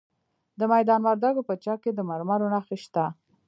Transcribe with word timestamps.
د 0.59 0.61
میدان 0.73 0.99
وردګو 1.03 1.47
په 1.49 1.55
چک 1.63 1.79
کې 1.83 1.91
د 1.93 1.99
مرمرو 2.09 2.51
نښې 2.53 2.77
شته. 2.83 3.03